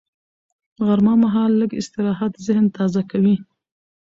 [0.85, 3.35] غرمه مهال لږ استراحت ذهن تازه کوي